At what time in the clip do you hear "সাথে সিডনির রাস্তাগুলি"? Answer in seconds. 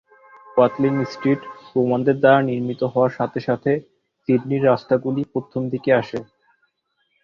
3.47-5.21